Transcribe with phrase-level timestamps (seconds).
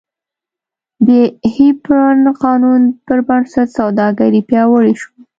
[1.07, 1.09] د
[1.55, 5.19] هیپبرن قانون پربنسټ سوداګري پیاوړې شوه.